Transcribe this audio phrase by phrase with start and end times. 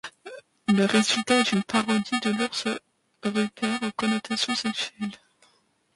[0.67, 2.67] Le résultat est une parodie de l'Ours
[3.21, 5.11] Rupert aux connotations sexuelles.